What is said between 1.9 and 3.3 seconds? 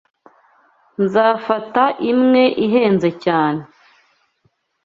imwe ihenze